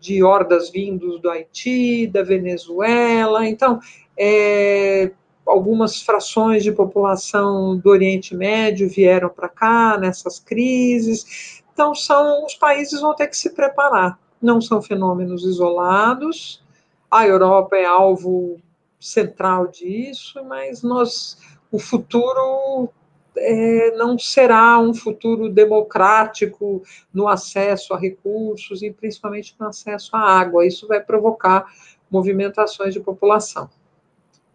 de 0.00 0.22
hordas 0.22 0.70
vindos 0.70 1.20
do 1.20 1.28
Haiti, 1.28 2.06
da 2.06 2.22
Venezuela. 2.22 3.44
Então, 3.44 3.80
é, 4.16 5.10
algumas 5.44 6.00
frações 6.00 6.62
de 6.62 6.70
população 6.70 7.76
do 7.76 7.90
Oriente 7.90 8.36
Médio 8.36 8.88
vieram 8.88 9.30
para 9.30 9.48
cá 9.48 9.98
nessas 9.98 10.38
crises. 10.38 11.60
Então, 11.72 11.92
são 11.92 12.46
os 12.46 12.54
países 12.54 13.00
vão 13.00 13.16
ter 13.16 13.26
que 13.26 13.36
se 13.36 13.50
preparar. 13.50 14.16
Não 14.40 14.60
são 14.60 14.80
fenômenos 14.80 15.42
isolados. 15.42 16.62
A 17.10 17.26
Europa 17.26 17.76
é 17.76 17.84
alvo 17.84 18.60
central 19.02 19.66
disso, 19.66 20.44
mas 20.44 20.82
nós, 20.82 21.36
o 21.70 21.78
futuro 21.78 22.88
é, 23.36 23.90
não 23.96 24.18
será 24.18 24.78
um 24.78 24.94
futuro 24.94 25.48
democrático 25.48 26.82
no 27.12 27.26
acesso 27.26 27.92
a 27.92 27.98
recursos 27.98 28.82
e 28.82 28.90
principalmente 28.90 29.54
no 29.58 29.66
acesso 29.66 30.14
à 30.14 30.20
água. 30.20 30.64
Isso 30.64 30.86
vai 30.86 31.00
provocar 31.00 31.66
movimentações 32.10 32.94
de 32.94 33.00
população 33.00 33.68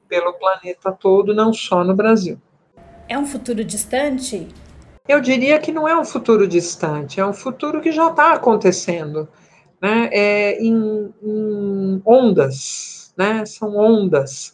pelo 0.07 0.33
planeta 0.33 0.91
todo, 0.91 1.33
não 1.33 1.51
só 1.51 1.83
no 1.83 1.93
Brasil. 1.93 2.39
É 3.09 3.17
um 3.17 3.25
futuro 3.25 3.63
distante? 3.65 4.47
Eu 5.07 5.19
diria 5.19 5.59
que 5.59 5.71
não 5.71 5.87
é 5.87 5.99
um 5.99 6.05
futuro 6.05 6.47
distante, 6.47 7.19
é 7.19 7.25
um 7.25 7.33
futuro 7.33 7.81
que 7.81 7.91
já 7.91 8.09
está 8.09 8.33
acontecendo, 8.33 9.27
né? 9.81 10.09
É 10.11 10.61
em, 10.61 11.13
em 11.21 12.01
ondas 12.05 13.06
né? 13.17 13.45
São 13.45 13.75
ondas. 13.75 14.53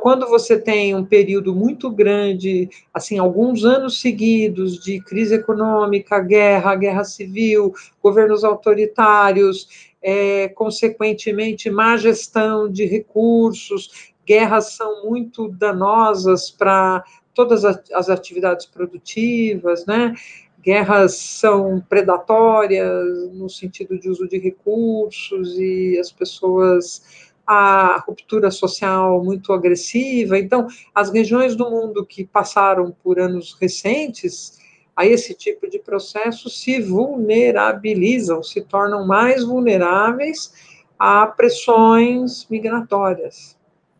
Quando 0.00 0.28
você 0.28 0.58
tem 0.58 0.94
um 0.94 1.04
período 1.04 1.54
muito 1.54 1.90
grande, 1.90 2.68
assim, 2.92 3.18
alguns 3.18 3.64
anos 3.64 4.00
seguidos 4.00 4.78
de 4.78 5.00
crise 5.00 5.36
econômica, 5.36 6.20
guerra, 6.20 6.74
guerra 6.74 7.04
civil, 7.04 7.72
governos 8.02 8.44
autoritários, 8.44 9.94
é, 10.02 10.48
consequentemente, 10.48 11.70
má 11.70 11.96
gestão 11.96 12.70
de 12.70 12.84
recursos, 12.84 14.12
guerras 14.26 14.74
são 14.74 15.04
muito 15.06 15.48
danosas 15.48 16.50
para 16.50 17.02
todas 17.34 17.64
as 17.64 18.08
atividades 18.08 18.66
produtivas, 18.66 19.86
né? 19.86 20.14
Guerras 20.60 21.14
são 21.14 21.80
predatórias 21.88 23.30
no 23.32 23.48
sentido 23.48 23.98
de 23.98 24.08
uso 24.08 24.26
de 24.28 24.38
recursos 24.38 25.56
e 25.58 25.98
as 25.98 26.10
pessoas 26.10 27.35
a 27.46 28.02
ruptura 28.06 28.50
social 28.50 29.22
muito 29.22 29.52
agressiva. 29.52 30.38
Então, 30.38 30.66
as 30.94 31.10
regiões 31.10 31.54
do 31.54 31.70
mundo 31.70 32.04
que 32.04 32.24
passaram 32.24 32.94
por 33.02 33.20
anos 33.20 33.56
recentes 33.60 34.58
a 34.96 35.06
esse 35.06 35.34
tipo 35.34 35.68
de 35.68 35.78
processo 35.78 36.48
se 36.48 36.80
vulnerabilizam, 36.80 38.42
se 38.42 38.62
tornam 38.62 39.06
mais 39.06 39.44
vulneráveis 39.44 40.52
a 40.98 41.26
pressões 41.26 42.46
migratórias. 42.48 43.56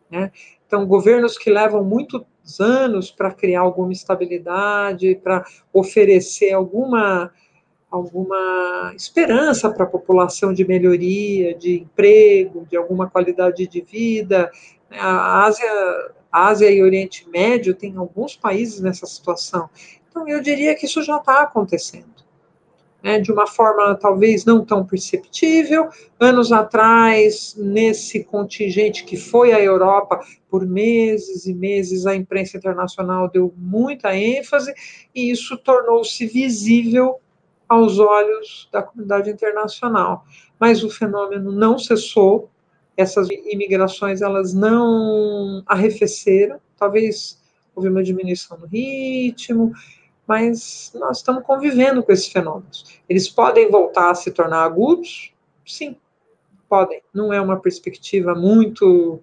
Né? 0.09 0.31
Então, 0.65 0.85
governos 0.85 1.37
que 1.37 1.49
levam 1.49 1.83
muitos 1.83 2.25
anos 2.59 3.11
para 3.11 3.31
criar 3.31 3.61
alguma 3.61 3.93
estabilidade, 3.93 5.19
para 5.23 5.45
oferecer 5.71 6.51
alguma, 6.51 7.31
alguma 7.89 8.93
esperança 8.95 9.69
para 9.69 9.85
a 9.85 9.89
população 9.89 10.53
de 10.53 10.65
melhoria, 10.65 11.55
de 11.55 11.79
emprego, 11.79 12.65
de 12.69 12.75
alguma 12.75 13.09
qualidade 13.09 13.67
de 13.67 13.81
vida. 13.81 14.51
Né? 14.89 14.97
A 14.99 15.45
Ásia, 15.45 15.71
a 16.31 16.47
Ásia 16.47 16.69
e 16.69 16.81
Oriente 16.81 17.27
Médio 17.29 17.73
têm 17.73 17.95
alguns 17.97 18.35
países 18.35 18.81
nessa 18.81 19.05
situação. 19.05 19.69
Então, 20.09 20.27
eu 20.27 20.41
diria 20.41 20.75
que 20.75 20.85
isso 20.85 21.01
já 21.01 21.17
está 21.17 21.41
acontecendo 21.41 22.17
né, 23.01 23.19
de 23.19 23.31
uma 23.31 23.47
forma 23.47 23.95
talvez 23.95 24.43
não 24.45 24.65
tão 24.65 24.85
perceptível. 24.85 25.89
Anos 26.19 26.51
atrás, 26.51 27.55
nesse 27.57 28.23
contingente 28.23 29.05
que 29.05 29.15
foi 29.15 29.53
à 29.53 29.61
Europa 29.61 30.19
por 30.49 30.65
meses 30.65 31.45
e 31.45 31.53
meses, 31.53 32.05
a 32.05 32.15
imprensa 32.15 32.57
internacional 32.57 33.29
deu 33.29 33.53
muita 33.57 34.15
ênfase 34.15 34.73
e 35.13 35.31
isso 35.31 35.57
tornou-se 35.57 36.25
visível 36.25 37.19
aos 37.67 37.99
olhos 37.99 38.69
da 38.71 38.81
comunidade 38.81 39.29
internacional. 39.29 40.25
Mas 40.59 40.83
o 40.83 40.89
fenômeno 40.89 41.51
não 41.51 41.77
cessou, 41.77 42.49
essas 42.95 43.27
imigrações 43.29 44.21
elas 44.21 44.53
não 44.53 45.63
arrefeceram, 45.67 46.59
talvez 46.77 47.39
houve 47.75 47.89
uma 47.89 48.03
diminuição 48.03 48.57
no 48.57 48.65
ritmo, 48.65 49.71
mas 50.27 50.91
nós 50.95 51.17
estamos 51.17 51.43
convivendo 51.43 52.03
com 52.03 52.11
esses 52.11 52.27
fenômenos. 52.27 52.83
Eles 53.07 53.29
podem 53.29 53.69
voltar 53.69 54.09
a 54.09 54.15
se 54.15 54.31
tornar 54.31 54.63
agudos? 54.63 55.31
Sim, 55.65 55.95
podem. 56.67 57.01
Não 57.13 57.31
é 57.31 57.39
uma 57.39 57.59
perspectiva 57.59 58.33
muito, 58.35 59.21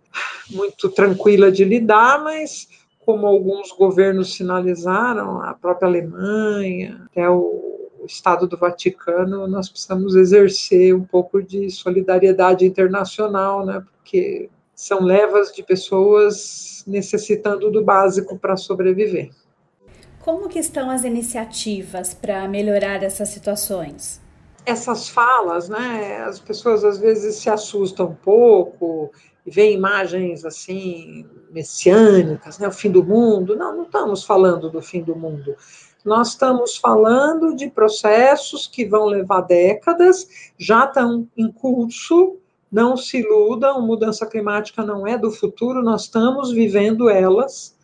muito 0.51 0.89
tranquila 0.89 1.51
de 1.51 1.65
lidar, 1.65 2.23
mas 2.23 2.69
como 3.05 3.27
alguns 3.27 3.71
governos 3.73 4.35
sinalizaram, 4.35 5.43
a 5.43 5.53
própria 5.53 5.87
Alemanha, 5.87 7.03
até 7.07 7.29
o 7.29 7.84
Estado 8.07 8.47
do 8.47 8.57
Vaticano, 8.57 9.47
nós 9.47 9.69
precisamos 9.69 10.15
exercer 10.15 10.95
um 10.95 11.05
pouco 11.05 11.43
de 11.43 11.71
solidariedade 11.71 12.65
internacional, 12.65 13.65
né? 13.65 13.83
Porque 13.97 14.49
são 14.75 15.01
levas 15.01 15.53
de 15.53 15.63
pessoas 15.63 16.83
necessitando 16.87 17.71
do 17.71 17.85
básico 17.85 18.39
para 18.39 18.57
sobreviver. 18.57 19.31
Como 20.21 20.49
que 20.49 20.59
estão 20.59 20.91
as 20.91 21.05
iniciativas 21.05 22.15
para 22.15 22.49
melhorar 22.49 23.03
essas 23.03 23.29
situações? 23.29 24.21
Essas 24.65 25.09
falas, 25.09 25.69
né? 25.69 26.25
As 26.25 26.41
pessoas 26.41 26.83
às 26.83 26.99
vezes 26.99 27.37
se 27.37 27.51
assustam 27.51 28.07
um 28.07 28.15
pouco 28.15 29.11
e 29.47 29.51
veem 29.51 29.75
imagens 29.75 30.45
assim 30.45 31.27
messiânicas, 31.51 32.59
né? 32.59 32.67
O 32.67 32.73
fim 32.73 32.91
do 32.91 33.05
mundo. 33.05 33.55
Não, 33.55 33.77
não 33.77 33.83
estamos 33.85 34.25
falando 34.25 34.71
do 34.71 34.81
fim 34.81 35.03
do 35.03 35.15
mundo. 35.15 35.55
Nós 36.05 36.29
estamos 36.29 36.77
falando 36.77 37.57
de 37.57 37.71
processos 37.71 38.67
que 38.67 38.85
vão 38.85 39.07
levar 39.07 39.41
décadas, 39.41 40.53
já 40.59 40.85
estão 40.85 41.27
em 41.37 41.51
curso. 41.51 42.37
Não 42.71 42.97
se 42.97 43.19
iludam, 43.19 43.81
mudança 43.81 44.27
climática 44.27 44.85
não 44.85 45.07
é 45.07 45.17
do 45.17 45.31
futuro, 45.31 45.81
nós 45.81 46.03
estamos 46.03 46.51
vivendo 46.51 47.09
elas 47.09 47.75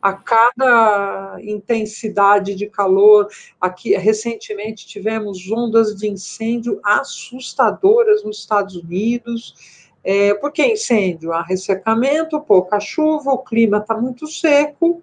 a 0.00 0.12
cada 0.12 1.36
intensidade 1.42 2.54
de 2.54 2.66
calor. 2.66 3.28
Aqui, 3.60 3.96
recentemente, 3.96 4.86
tivemos 4.86 5.50
ondas 5.50 5.94
de 5.94 6.08
incêndio 6.08 6.80
assustadoras 6.82 8.24
nos 8.24 8.38
Estados 8.38 8.74
Unidos. 8.76 9.54
É, 10.02 10.32
por 10.34 10.50
que 10.50 10.64
incêndio? 10.64 11.32
Há 11.32 11.42
ressecamento, 11.42 12.40
pouca 12.40 12.80
chuva, 12.80 13.32
o 13.32 13.38
clima 13.38 13.78
está 13.78 13.96
muito 13.96 14.26
seco. 14.26 15.02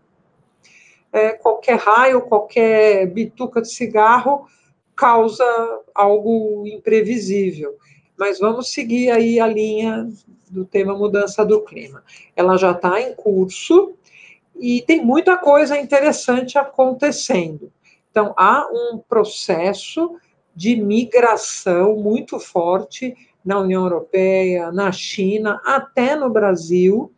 É, 1.15 1.31
qualquer 1.31 1.77
raio, 1.77 2.22
qualquer 2.22 3.07
bituca 3.07 3.62
de 3.62 3.72
cigarro 3.72 4.48
causa 4.95 5.45
algo 5.93 6.67
imprevisível. 6.67 7.75
Mas 8.17 8.39
vamos 8.39 8.72
seguir 8.72 9.12
aí 9.12 9.39
a 9.39 9.48
linha 9.48 10.10
do 10.50 10.65
tema 10.65 10.98
mudança 10.98 11.45
do 11.45 11.62
clima. 11.62 12.03
Ela 12.36 12.57
já 12.57 12.72
está 12.72 13.00
em 13.01 13.13
curso, 13.13 13.95
e 14.57 14.81
tem 14.81 15.03
muita 15.03 15.38
coisa 15.38 15.77
interessante 15.77 16.57
acontecendo. 16.57 17.72
Então, 18.09 18.33
há 18.37 18.68
um 18.72 18.98
processo 18.98 20.16
de 20.55 20.75
migração 20.75 21.98
muito 21.98 22.39
forte 22.39 23.16
na 23.44 23.59
União 23.59 23.83
Europeia, 23.83 24.72
na 24.72 24.92
China, 24.92 25.61
até 25.66 26.16
no 26.16 26.29
Brasil, 26.29 27.11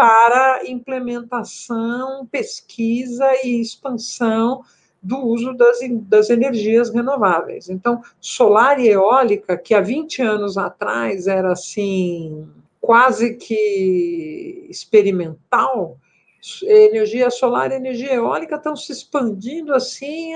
para 0.00 0.62
implementação, 0.66 2.26
pesquisa 2.32 3.26
e 3.44 3.60
expansão 3.60 4.62
do 5.02 5.18
uso 5.18 5.52
das, 5.52 5.78
das 6.08 6.30
energias 6.30 6.88
renováveis. 6.88 7.68
Então, 7.68 8.00
solar 8.18 8.80
e 8.80 8.88
eólica, 8.88 9.58
que 9.58 9.74
há 9.74 9.80
20 9.82 10.22
anos 10.22 10.56
atrás 10.56 11.26
era 11.26 11.52
assim, 11.52 12.48
quase 12.80 13.34
que 13.34 14.66
experimental, 14.70 15.98
energia 16.62 17.30
solar 17.30 17.70
e 17.70 17.74
energia 17.74 18.14
eólica 18.14 18.56
estão 18.56 18.74
se 18.74 18.92
expandindo 18.92 19.74
assim 19.74 20.32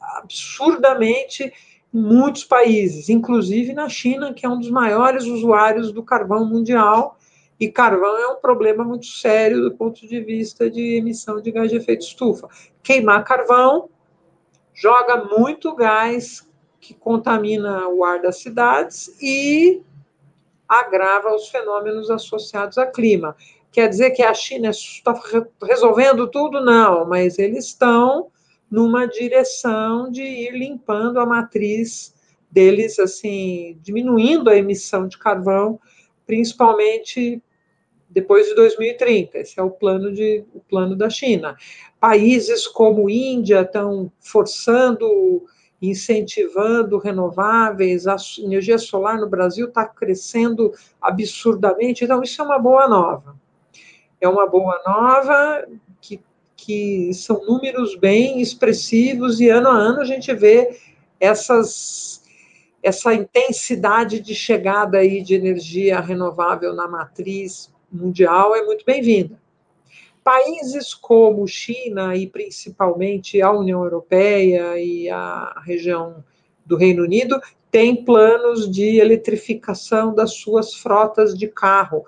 absurdamente 0.00 1.52
em 1.92 2.00
muitos 2.00 2.44
países, 2.44 3.10
inclusive 3.10 3.74
na 3.74 3.90
China, 3.90 4.32
que 4.32 4.46
é 4.46 4.48
um 4.48 4.58
dos 4.58 4.70
maiores 4.70 5.26
usuários 5.26 5.92
do 5.92 6.02
carvão 6.02 6.48
mundial, 6.48 7.18
e 7.58 7.70
carvão 7.70 8.16
é 8.18 8.28
um 8.28 8.36
problema 8.36 8.84
muito 8.84 9.06
sério 9.06 9.62
do 9.62 9.74
ponto 9.74 10.06
de 10.06 10.20
vista 10.20 10.70
de 10.70 10.96
emissão 10.96 11.40
de 11.40 11.50
gás 11.50 11.70
de 11.70 11.76
efeito 11.76 12.04
estufa. 12.04 12.48
Queimar 12.82 13.24
carvão 13.24 13.88
joga 14.74 15.24
muito 15.24 15.74
gás 15.74 16.46
que 16.80 16.92
contamina 16.92 17.88
o 17.88 18.04
ar 18.04 18.20
das 18.20 18.38
cidades 18.40 19.16
e 19.20 19.82
agrava 20.68 21.34
os 21.34 21.48
fenômenos 21.48 22.10
associados 22.10 22.76
a 22.76 22.86
clima. 22.86 23.34
Quer 23.72 23.88
dizer 23.88 24.10
que 24.10 24.22
a 24.22 24.34
China 24.34 24.70
está 24.70 25.18
resolvendo 25.62 26.28
tudo? 26.28 26.60
Não, 26.60 27.06
mas 27.06 27.38
eles 27.38 27.66
estão 27.66 28.28
numa 28.70 29.06
direção 29.06 30.10
de 30.10 30.22
ir 30.22 30.52
limpando 30.52 31.20
a 31.20 31.26
matriz 31.26 32.14
deles, 32.50 32.98
assim, 32.98 33.78
diminuindo 33.82 34.50
a 34.50 34.56
emissão 34.56 35.06
de 35.06 35.18
carvão, 35.18 35.78
principalmente 36.26 37.42
depois 38.16 38.48
de 38.48 38.54
2030. 38.54 39.36
Esse 39.36 39.60
é 39.60 39.62
o 39.62 39.70
plano, 39.70 40.10
de, 40.10 40.42
o 40.54 40.60
plano 40.60 40.96
da 40.96 41.10
China. 41.10 41.54
Países 42.00 42.66
como 42.66 43.10
Índia 43.10 43.60
estão 43.60 44.10
forçando, 44.18 45.44
incentivando 45.82 46.96
renováveis, 46.96 48.06
a 48.06 48.16
energia 48.38 48.78
solar 48.78 49.20
no 49.20 49.28
Brasil 49.28 49.68
está 49.68 49.84
crescendo 49.84 50.72
absurdamente, 50.98 52.04
então 52.04 52.22
isso 52.22 52.40
é 52.40 52.44
uma 52.46 52.58
boa 52.58 52.88
nova 52.88 53.36
é 54.18 54.26
uma 54.26 54.48
boa 54.48 54.80
nova, 54.86 55.66
que, 56.00 56.18
que 56.56 57.12
são 57.12 57.44
números 57.44 57.96
bem 57.96 58.40
expressivos, 58.40 59.40
e 59.40 59.48
ano 59.50 59.68
a 59.68 59.74
ano 59.74 60.00
a 60.00 60.04
gente 60.04 60.32
vê 60.34 60.80
essas, 61.20 62.22
essa 62.82 63.12
intensidade 63.12 64.20
de 64.20 64.34
chegada 64.34 64.98
aí 64.98 65.22
de 65.22 65.34
energia 65.34 66.00
renovável 66.00 66.74
na 66.74 66.88
matriz 66.88 67.70
mundial 67.90 68.54
é 68.54 68.64
muito 68.64 68.84
bem-vinda. 68.84 69.40
Países 70.22 70.92
como 70.92 71.46
China 71.46 72.16
e 72.16 72.26
principalmente 72.26 73.40
a 73.40 73.52
União 73.52 73.82
Europeia 73.84 74.78
e 74.78 75.08
a 75.08 75.62
região 75.64 76.24
do 76.64 76.76
Reino 76.76 77.04
Unido 77.04 77.40
têm 77.70 78.04
planos 78.04 78.70
de 78.70 78.98
eletrificação 78.98 80.14
das 80.14 80.34
suas 80.34 80.74
frotas 80.74 81.36
de 81.36 81.46
carro 81.46 82.04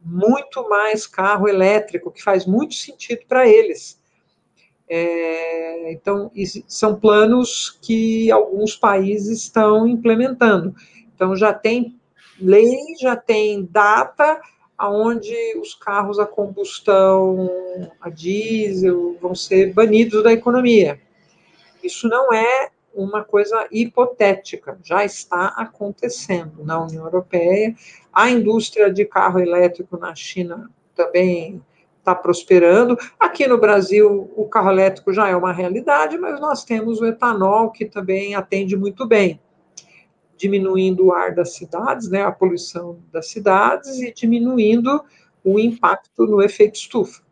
muito 0.00 0.68
mais 0.68 1.06
carro 1.06 1.48
elétrico, 1.48 2.10
que 2.10 2.22
faz 2.22 2.46
muito 2.46 2.74
sentido 2.74 3.22
para 3.28 3.46
eles. 3.48 4.00
É, 4.88 5.92
então, 5.92 6.30
são 6.66 6.98
planos 6.98 7.78
que 7.82 8.30
alguns 8.30 8.74
países 8.74 9.42
estão 9.42 9.86
implementando. 9.86 10.74
Então, 11.14 11.36
já 11.36 11.52
tem 11.52 11.98
lei, 12.40 12.78
já 12.98 13.16
tem 13.16 13.64
data 13.70 14.40
aonde 14.78 15.34
os 15.60 15.74
carros 15.74 16.20
a 16.20 16.26
combustão, 16.26 17.50
a 18.00 18.08
diesel, 18.08 19.16
vão 19.20 19.34
ser 19.34 19.74
banidos 19.74 20.22
da 20.22 20.32
economia. 20.32 21.00
Isso 21.82 22.08
não 22.08 22.32
é 22.32 22.70
uma 22.94 23.24
coisa 23.24 23.66
hipotética, 23.70 24.78
já 24.82 25.04
está 25.04 25.46
acontecendo 25.56 26.64
na 26.64 26.82
União 26.82 27.04
Europeia. 27.04 27.74
A 28.12 28.30
indústria 28.30 28.90
de 28.90 29.04
carro 29.04 29.40
elétrico 29.40 29.96
na 29.96 30.14
China 30.14 30.70
também 30.94 31.62
está 31.98 32.14
prosperando. 32.14 32.96
Aqui 33.18 33.46
no 33.46 33.58
Brasil, 33.58 34.30
o 34.34 34.46
carro 34.46 34.70
elétrico 34.70 35.12
já 35.12 35.28
é 35.28 35.36
uma 35.36 35.52
realidade, 35.52 36.16
mas 36.16 36.40
nós 36.40 36.64
temos 36.64 37.00
o 37.00 37.06
etanol, 37.06 37.70
que 37.70 37.84
também 37.84 38.34
atende 38.34 38.76
muito 38.76 39.06
bem, 39.06 39.40
diminuindo 40.38 41.06
o 41.06 41.12
ar 41.12 41.34
das 41.34 41.54
cidades, 41.54 42.08
né, 42.08 42.22
a 42.22 42.32
poluição 42.32 42.98
das 43.12 43.28
cidades, 43.28 43.98
e 44.00 44.12
diminuindo 44.12 45.04
o 45.44 45.58
impacto 45.58 46.26
no 46.26 46.40
efeito 46.40 46.76
estufa. 46.76 47.22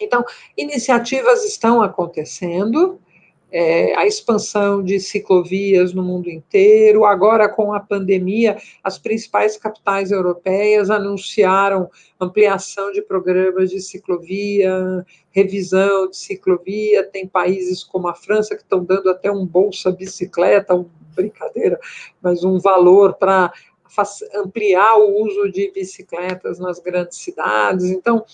Então, 0.00 0.24
iniciativas 0.56 1.44
estão 1.44 1.82
acontecendo, 1.82 3.00
é, 3.56 3.94
a 3.94 4.04
expansão 4.04 4.82
de 4.82 4.98
ciclovias 4.98 5.94
no 5.94 6.02
mundo 6.02 6.28
inteiro. 6.28 7.04
Agora, 7.04 7.48
com 7.48 7.72
a 7.72 7.78
pandemia, 7.78 8.56
as 8.82 8.98
principais 8.98 9.56
capitais 9.56 10.10
europeias 10.10 10.90
anunciaram 10.90 11.88
ampliação 12.20 12.90
de 12.90 13.00
programas 13.00 13.70
de 13.70 13.80
ciclovia, 13.80 15.06
revisão 15.30 16.10
de 16.10 16.16
ciclovia. 16.16 17.04
Tem 17.04 17.28
países 17.28 17.84
como 17.84 18.08
a 18.08 18.14
França 18.14 18.56
que 18.56 18.62
estão 18.62 18.82
dando 18.82 19.08
até 19.08 19.30
um 19.30 19.46
bolsa 19.46 19.92
bicicleta, 19.92 20.74
um, 20.74 20.90
brincadeira, 21.14 21.78
mas 22.20 22.42
um 22.42 22.58
valor 22.58 23.14
para 23.14 23.52
ampliar 24.34 24.96
o 24.96 25.22
uso 25.22 25.48
de 25.52 25.70
bicicletas 25.70 26.58
nas 26.58 26.80
grandes 26.80 27.18
cidades. 27.18 27.84
Então, 27.84 28.24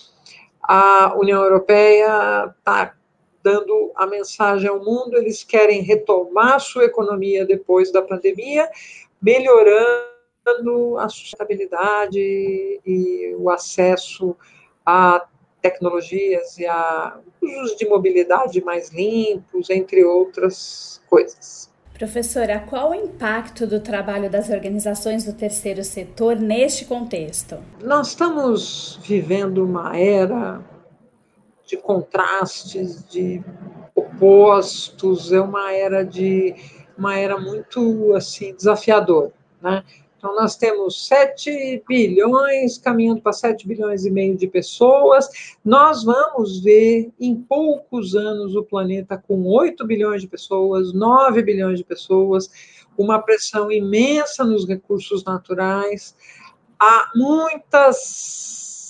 a 0.63 1.15
União 1.15 1.43
Europeia 1.43 2.51
está 2.57 2.95
dando 3.43 3.91
a 3.95 4.05
mensagem 4.05 4.69
ao 4.69 4.79
mundo, 4.79 5.17
eles 5.17 5.43
querem 5.43 5.81
retomar 5.81 6.59
sua 6.59 6.85
economia 6.85 7.45
depois 7.45 7.91
da 7.91 8.01
pandemia, 8.01 8.69
melhorando 9.21 10.97
a 10.97 11.07
sustentabilidade 11.09 12.19
e 12.19 13.35
o 13.37 13.49
acesso 13.49 14.35
a 14.85 15.25
tecnologias 15.61 16.57
e 16.57 16.65
a 16.65 17.19
usos 17.41 17.77
de 17.77 17.87
mobilidade 17.87 18.63
mais 18.63 18.89
limpos, 18.89 19.69
entre 19.69 20.03
outras 20.03 21.01
coisas. 21.07 21.69
Professora, 21.93 22.59
qual 22.67 22.91
o 22.91 22.95
impacto 22.95 23.67
do 23.67 23.79
trabalho 23.79 24.27
das 24.27 24.49
organizações 24.49 25.23
do 25.23 25.33
terceiro 25.33 25.83
setor 25.83 26.35
neste 26.35 26.85
contexto? 26.85 27.59
Nós 27.79 28.07
estamos 28.07 28.99
vivendo 29.03 29.63
uma 29.63 29.95
era 29.95 30.59
de 31.71 31.77
contrastes, 31.77 33.07
de 33.07 33.41
opostos, 33.95 35.31
é 35.31 35.39
uma 35.39 35.71
era 35.71 36.03
de 36.03 36.53
uma 36.97 37.17
era 37.17 37.39
muito 37.39 38.13
assim 38.13 38.53
desafiadora, 38.53 39.31
né? 39.61 39.83
Então 40.17 40.35
nós 40.35 40.55
temos 40.55 41.07
7 41.07 41.83
bilhões 41.87 42.77
caminhando 42.77 43.21
para 43.21 43.33
7 43.33 43.67
bilhões 43.67 44.05
e 44.05 44.11
meio 44.11 44.35
de 44.37 44.47
pessoas. 44.47 45.27
Nós 45.65 46.03
vamos 46.03 46.59
ver 46.59 47.09
em 47.19 47.35
poucos 47.35 48.15
anos 48.15 48.55
o 48.55 48.63
planeta 48.63 49.17
com 49.17 49.47
8 49.47 49.83
bilhões 49.87 50.21
de 50.21 50.27
pessoas, 50.27 50.93
9 50.93 51.41
bilhões 51.41 51.79
de 51.79 51.85
pessoas, 51.85 52.51
uma 52.95 53.17
pressão 53.19 53.71
imensa 53.71 54.43
nos 54.43 54.67
recursos 54.67 55.23
naturais, 55.23 56.15
há 56.77 57.11
muitas 57.15 58.80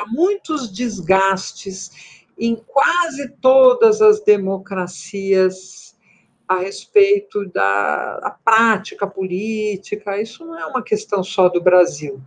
há 0.00 0.06
muitos 0.06 0.72
desgastes 0.72 2.24
em 2.38 2.56
quase 2.56 3.28
todas 3.40 4.00
as 4.00 4.20
democracias 4.20 5.96
a 6.48 6.56
respeito 6.56 7.46
da 7.50 8.36
prática 8.44 9.06
política. 9.06 10.20
Isso 10.20 10.44
não 10.44 10.58
é 10.58 10.66
uma 10.66 10.82
questão 10.82 11.22
só 11.22 11.48
do 11.48 11.60
Brasil. 11.60 12.20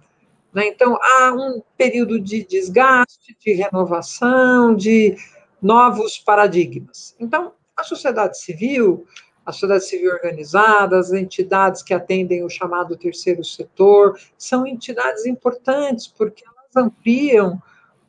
Né? 0.53 0.67
Então, 0.67 0.97
há 1.01 1.33
um 1.33 1.61
período 1.75 2.19
de 2.19 2.43
desgaste, 2.45 3.35
de 3.39 3.53
renovação, 3.53 4.75
de 4.75 5.17
novos 5.61 6.19
paradigmas. 6.19 7.15
Então, 7.19 7.53
a 7.75 7.83
sociedade 7.83 8.39
civil, 8.39 9.05
a 9.45 9.51
sociedade 9.51 9.85
civil 9.85 10.11
organizada, 10.11 10.97
as 10.97 11.11
entidades 11.11 11.81
que 11.81 11.93
atendem 11.93 12.43
o 12.43 12.49
chamado 12.49 12.95
terceiro 12.95 13.43
setor, 13.43 14.17
são 14.37 14.65
entidades 14.65 15.25
importantes, 15.25 16.07
porque 16.07 16.45
ampliam 16.75 17.61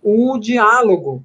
o 0.03 0.39
diálogo 0.39 1.25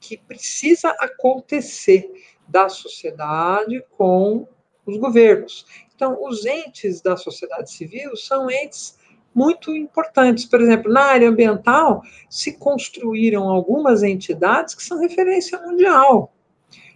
que 0.00 0.16
precisa 0.16 0.90
acontecer 1.00 2.10
da 2.46 2.68
sociedade 2.68 3.84
com 3.96 4.46
os 4.84 4.96
governos. 4.96 5.66
Então, 5.94 6.22
os 6.22 6.46
entes 6.46 7.00
da 7.00 7.16
sociedade 7.16 7.70
civil 7.72 8.16
são 8.16 8.50
entes 8.50 8.98
muito 9.34 9.74
importantes. 9.74 10.44
Por 10.44 10.60
exemplo, 10.60 10.92
na 10.92 11.02
área 11.02 11.28
ambiental, 11.28 12.02
se 12.30 12.52
construíram 12.52 13.48
algumas 13.48 14.02
entidades 14.02 14.74
que 14.74 14.82
são 14.82 15.00
referência 15.00 15.60
mundial. 15.60 16.32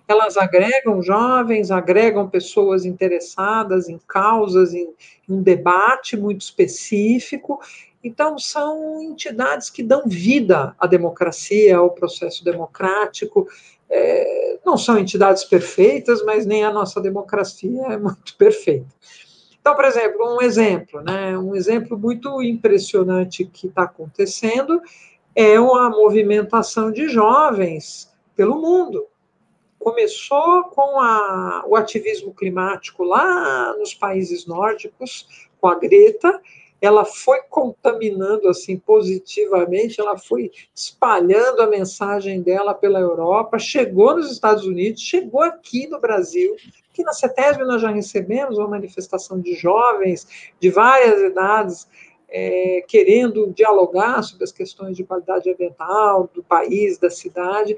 Elas 0.09 0.37
agregam 0.37 1.03
jovens, 1.03 1.71
agregam 1.71 2.29
pessoas 2.29 2.85
interessadas 2.85 3.89
em 3.89 3.99
causas, 4.09 4.75
em, 4.75 4.93
um 5.29 5.43
debate 5.43 6.17
muito 6.17 6.41
específico, 6.41 7.61
então, 8.03 8.39
são 8.39 9.03
entidades 9.03 9.69
que 9.69 9.83
dão 9.83 10.05
vida 10.07 10.75
à 10.79 10.87
democracia, 10.87 11.77
ao 11.77 11.91
processo 11.91 12.43
democrático. 12.43 13.47
É, 13.91 14.59
não 14.65 14.79
são 14.79 14.99
entidades 14.99 15.45
perfeitas, 15.45 16.25
mas 16.25 16.47
nem 16.47 16.65
a 16.65 16.73
nossa 16.73 17.01
democracia 17.01 17.83
é 17.89 17.99
muito 17.99 18.37
perfeita. 18.39 18.89
Então, 19.61 19.75
por 19.75 19.85
exemplo, 19.85 20.35
um 20.35 20.41
exemplo, 20.41 21.03
né, 21.03 21.37
um 21.37 21.55
exemplo 21.55 21.99
muito 21.99 22.43
impressionante 22.43 23.45
que 23.45 23.67
está 23.67 23.83
acontecendo 23.83 24.81
é 25.35 25.57
a 25.57 25.91
movimentação 25.91 26.91
de 26.91 27.09
jovens 27.09 28.11
pelo 28.35 28.61
mundo. 28.61 29.07
Começou 29.79 30.65
com 30.65 30.99
a, 30.99 31.65
o 31.67 31.77
ativismo 31.77 32.35
climático 32.35 33.05
lá 33.05 33.75
nos 33.79 33.95
países 33.95 34.47
nórdicos, 34.47 35.49
com 35.61 35.69
a 35.69 35.75
Greta, 35.75 36.41
ela 36.81 37.05
foi 37.05 37.43
contaminando 37.43 38.49
assim 38.49 38.79
positivamente, 38.79 40.01
ela 40.01 40.17
foi 40.17 40.51
espalhando 40.75 41.61
a 41.61 41.67
mensagem 41.67 42.41
dela 42.41 42.73
pela 42.73 42.99
Europa, 42.99 43.59
chegou 43.59 44.17
nos 44.17 44.33
Estados 44.33 44.65
Unidos, 44.65 45.03
chegou 45.03 45.43
aqui 45.43 45.87
no 45.87 46.01
Brasil, 46.01 46.57
que 46.93 47.05
na 47.05 47.13
CETESB 47.13 47.65
nós 47.65 47.83
já 47.83 47.91
recebemos 47.91 48.57
uma 48.59 48.69
manifestação 48.69 49.41
de 49.41 49.55
jovens 49.55 50.53
de 50.59 50.71
várias 50.71 51.21
idades 51.21 51.87
é, 52.29 52.85
querendo 52.87 53.53
dialogar 53.53 54.23
sobre 54.23 54.45
as 54.45 54.53
questões 54.53 54.97
de 54.97 55.05
qualidade 55.05 55.51
ambiental 55.51 56.31
do 56.33 56.43
país, 56.43 56.97
da 56.97 57.11
cidade. 57.11 57.77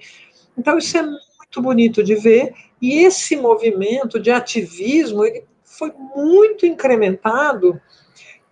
Então 0.57 0.79
isso 0.79 0.97
é 0.97 1.03
muito 1.03 1.63
bonito 1.63 2.03
de 2.03 2.15
ver 2.15 2.55
e 2.81 3.05
esse 3.05 3.37
movimento 3.37 4.21
de 4.21 4.31
ativismo 4.31 5.25
ele 5.25 5.45
foi 5.65 5.93
muito 6.15 6.67
incrementado 6.67 7.81